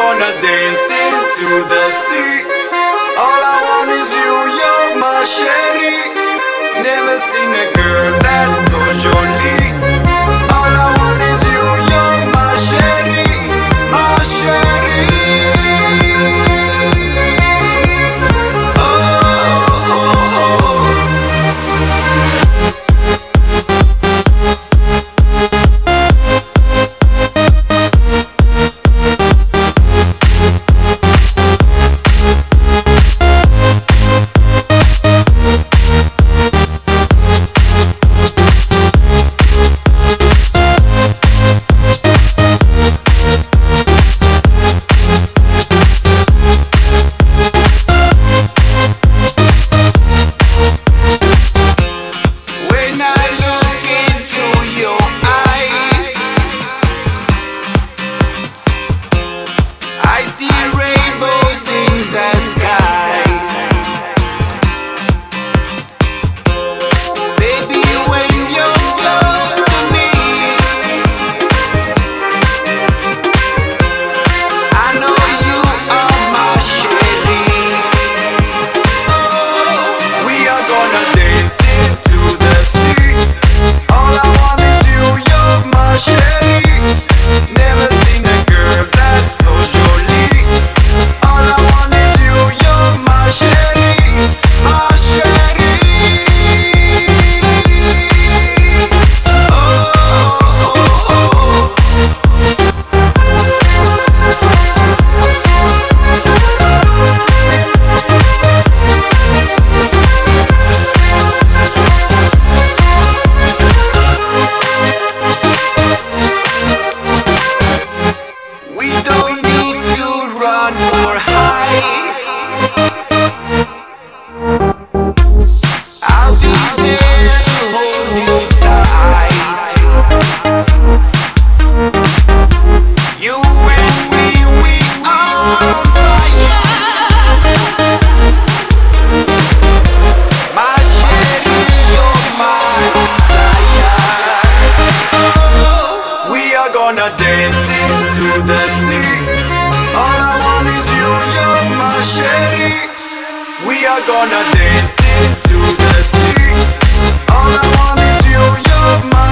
gonna 0.00 0.32
dance 0.40 0.88
into 1.04 1.48
the 1.68 1.84
sea. 1.90 2.49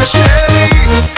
shade. 0.09 1.18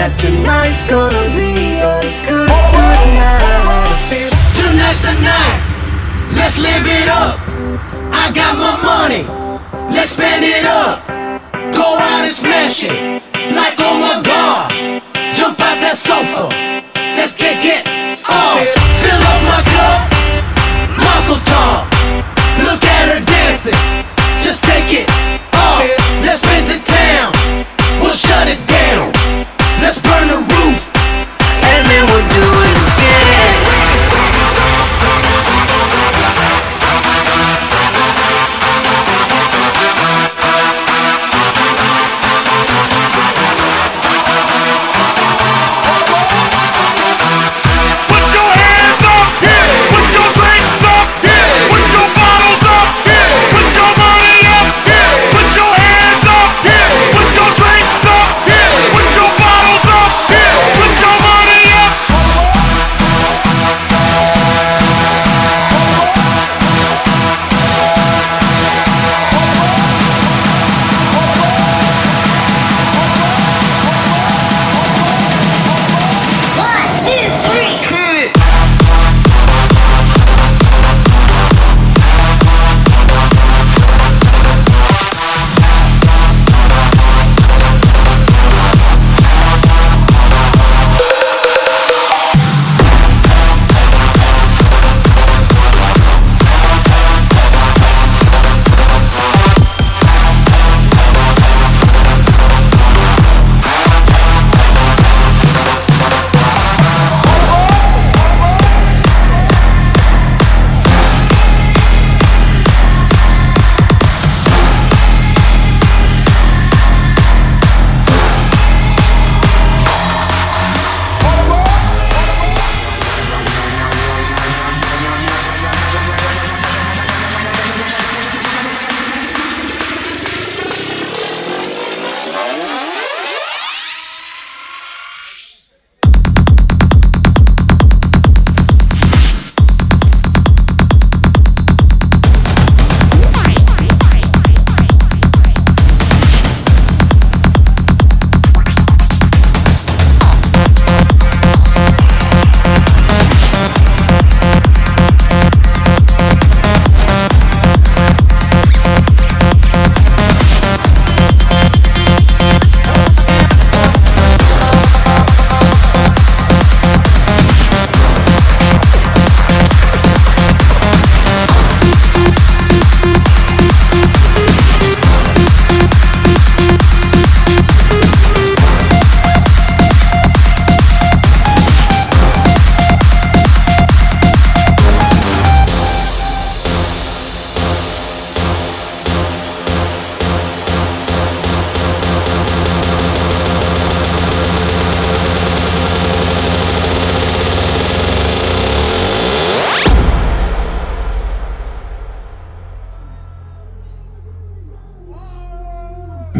That 0.00 0.16
tonight's 0.16 0.80
gonna 0.88 1.28
be 1.36 1.76
a 1.76 2.00
good, 2.24 2.48
good 2.48 3.04
night. 3.20 4.32
Tonight's 4.56 5.04
the 5.04 5.12
night. 5.20 5.60
Let's 6.32 6.56
live 6.56 6.88
it 6.88 7.04
up. 7.04 7.36
I 8.08 8.32
got 8.32 8.56
my 8.56 8.80
money. 8.80 9.28
Let's 9.92 10.16
spend 10.16 10.40
it 10.40 10.64
up. 10.64 11.04
Go 11.76 11.84
out 11.84 12.24
and 12.24 12.32
smash 12.32 12.80
it. 12.80 13.20
Like 13.52 13.76
oh 13.76 14.00
my 14.00 14.24
god. 14.24 14.72
Jump 15.36 15.60
out 15.60 15.76
that 15.84 16.00
sofa. 16.00 16.48
Let's 17.20 17.36
kick 17.36 17.60
it 17.60 17.84
off. 18.24 18.56
Fill 19.04 19.20
up 19.20 19.40
my 19.52 19.60
cup. 19.68 20.00
Mazel 20.96 21.36
tov. 21.44 21.84
Look 22.64 22.80
at 22.88 23.04
her 23.12 23.20
dancing. 23.20 23.76
Just 24.40 24.64
take 24.64 25.04
it 25.04 25.08
off. 25.52 25.84
Let's 26.24 26.40
spin 26.40 26.64
to 26.72 26.80
town. 26.88 27.36
We'll 28.00 28.16
shut 28.16 28.48
it 28.48 28.64
down. 28.64 29.29
Let's 29.78 29.98
burn 30.02 30.26
the 30.26 30.42
roof. 30.42 30.80
And 31.62 31.86
then 31.86 32.02
we'll 32.10 32.28
do 32.34 32.46
it 32.66 32.76
again. 32.90 33.29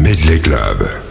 Medley 0.01 0.39
Club. 0.39 1.10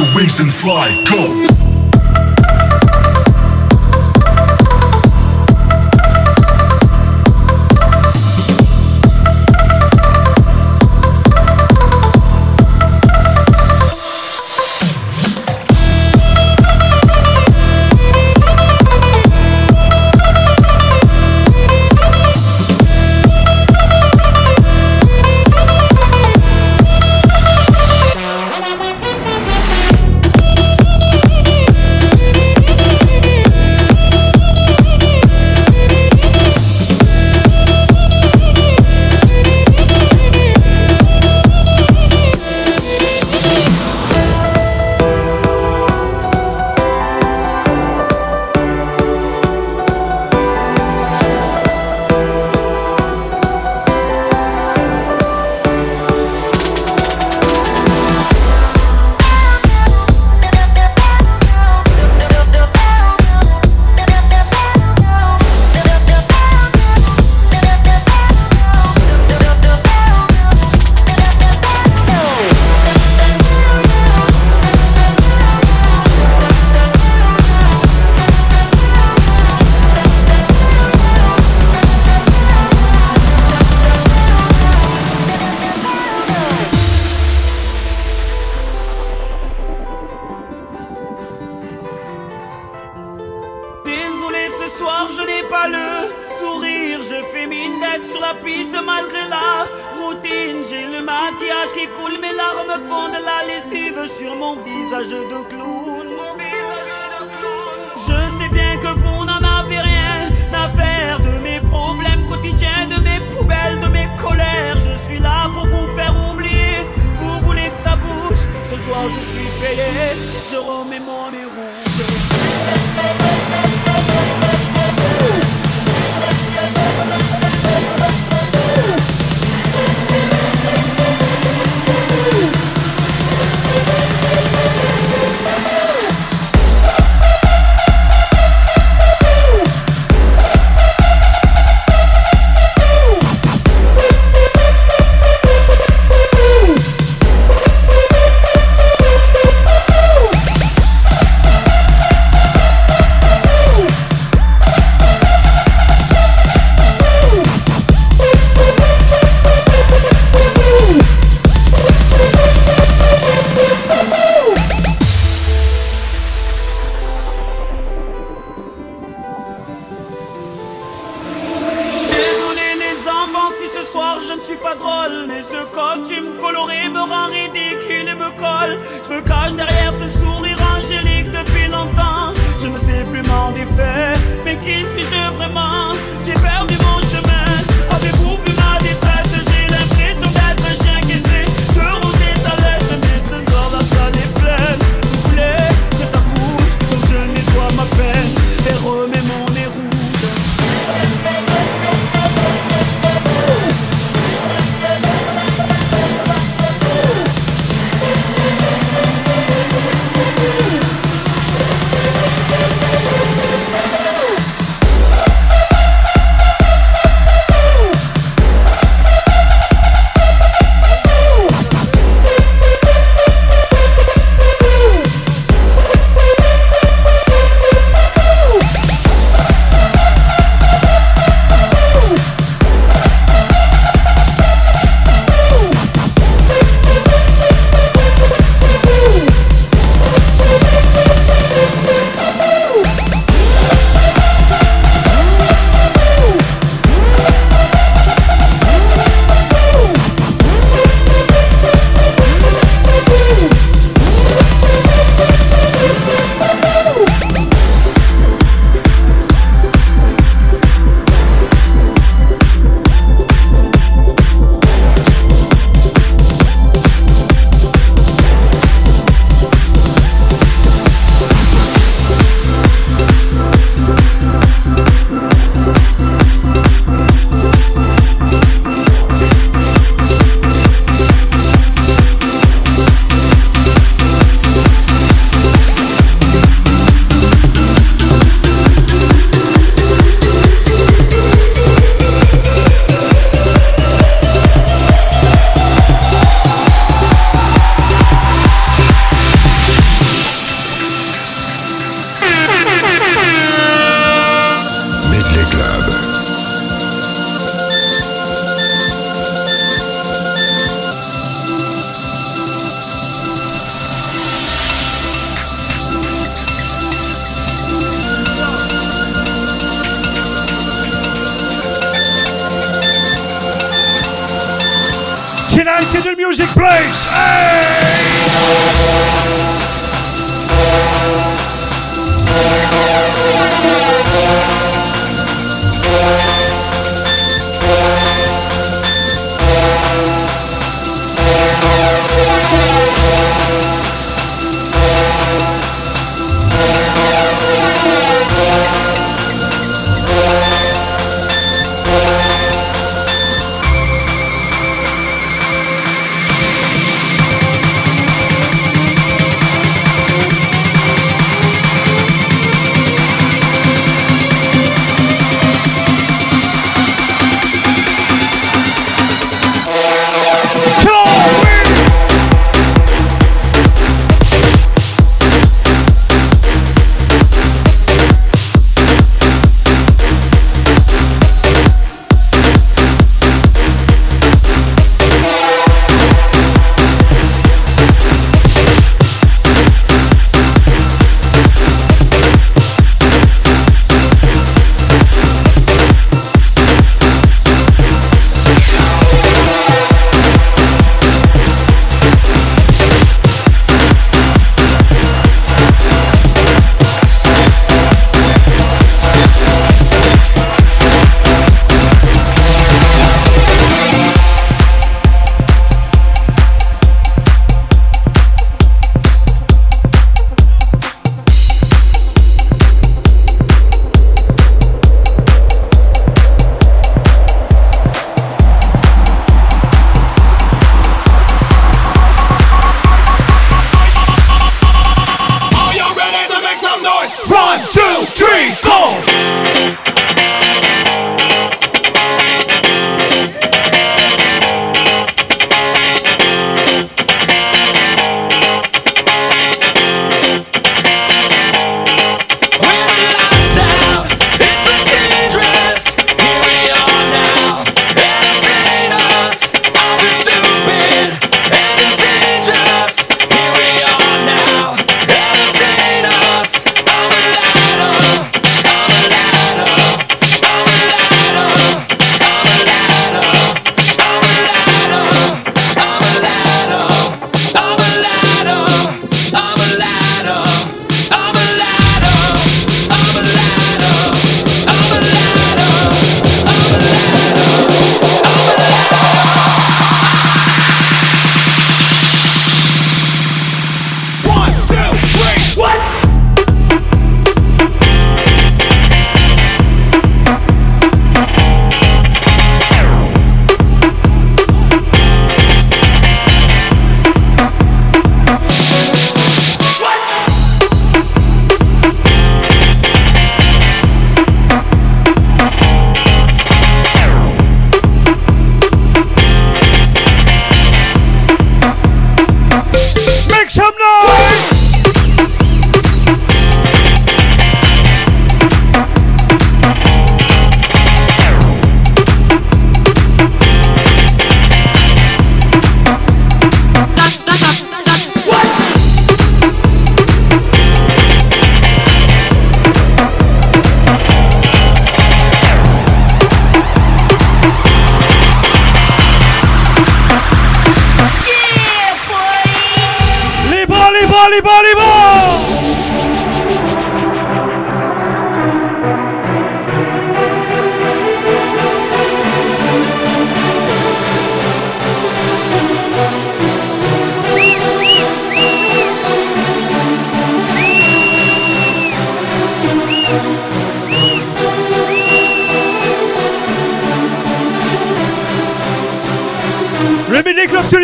Your 0.00 0.14
wings 0.14 0.40
and 0.40 0.50
fly, 0.52 0.88
go! 1.04 1.49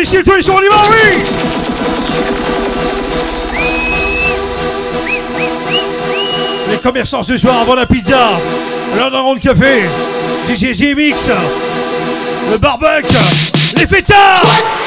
Ici, 0.07 0.23
toi, 0.23 0.35
ils 0.37 0.43
sont 0.43 0.53
en 0.53 0.59
Liban, 0.59 0.75
oui. 0.89 1.19
Les 6.71 6.77
commerçants 6.77 7.23
ce 7.23 7.37
soir 7.37 7.59
avant 7.61 7.75
la 7.75 7.85
pizza, 7.85 8.39
l'un 8.97 9.09
de 9.09 9.39
café, 9.39 9.83
DJ 10.49 10.77
GMX, 10.77 11.29
le 12.51 12.57
barbecue, 12.57 13.07
les 13.77 13.87
fêtards 13.87 14.86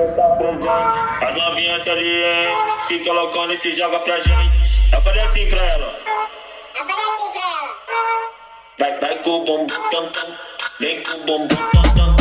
As 0.00 1.34
novinhas 1.34 1.88
ali, 1.88 2.22
hein? 2.22 2.56
Fica 2.86 3.12
loucona 3.12 3.52
e 3.52 3.56
se 3.56 3.72
joga 3.72 3.98
pra 3.98 4.16
gente. 4.20 4.92
Eu 4.92 5.02
falei 5.02 5.22
assim 5.22 5.48
pra 5.48 5.60
ela. 5.60 5.92
Eu 6.78 6.86
falei 6.86 7.04
assim 7.16 7.32
pra 7.32 7.42
ela. 7.42 7.76
Vai, 8.78 9.00
vai 9.00 9.22
com 9.22 9.30
o 9.30 9.44
bumbum 9.44 9.66
tam 9.90 10.08
tam. 10.10 10.34
Vem 10.78 11.02
com 11.02 11.16
o 11.16 11.20
bumbum 11.24 11.48
tam 11.48 11.82
tam. 11.96 12.17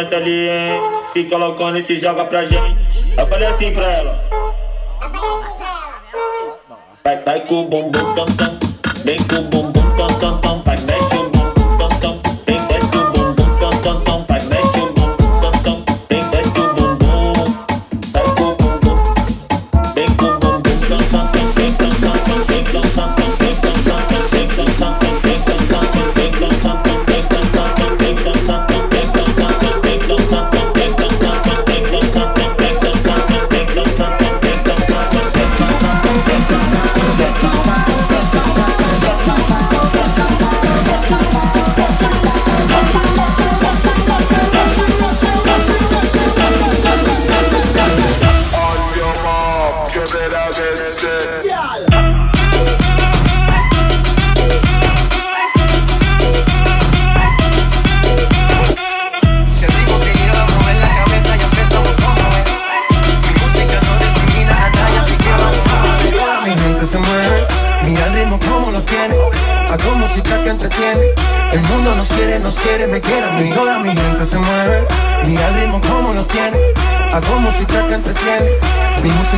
criança 0.00 0.16
ali, 0.16 0.48
hein? 0.48 0.80
Fica 1.12 1.36
loucona 1.36 1.78
e 1.78 1.82
se 1.82 1.96
joga 1.96 2.24
pra 2.24 2.44
gente. 2.44 3.04
Eu 3.16 3.26
falei 3.26 3.48
assim 3.48 3.72
pra 3.72 3.84
ela. 3.84 4.24
Vai, 7.04 7.22
vai 7.24 7.40
com 7.46 7.62
o 7.62 7.64
bumbum 7.64 8.14
tam 8.14 8.26
tam, 8.36 8.58
vem 9.04 9.18
com 9.18 9.36
o 9.36 9.42
bumbum 9.42 9.89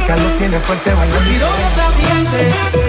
música 0.02 0.16
los 0.16 0.34
tiene 0.34 0.60
fuerte 0.60 0.94
bailando. 0.94 1.30
¿Y 1.30 1.38
dónde? 1.38 2.81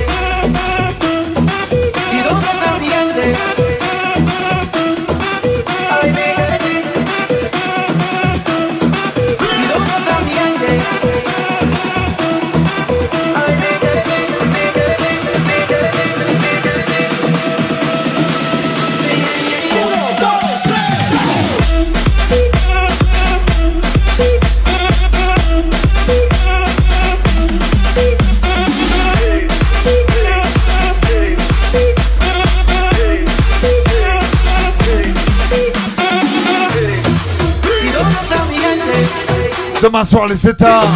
Demain 39.94 40.06
soir, 40.06 40.28
les 40.28 40.36
fêtards. 40.36 40.91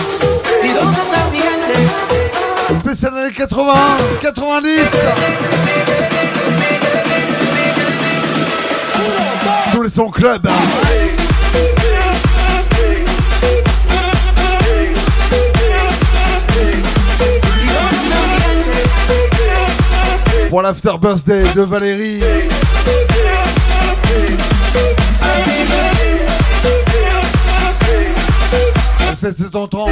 Spécial 2.79 3.15
années 3.15 3.31
80, 3.31 3.73
90. 4.23 4.71
Tous 9.71 9.83
les 9.83 9.89
sons 9.89 10.09
club. 10.09 10.47
Pour 20.49 20.63
l'after 20.63 20.93
birthday 20.99 21.43
de 21.53 21.61
Valérie. 21.61 22.19
fête, 29.17 29.35
c'est 29.39 29.49
tentant. 29.49 29.87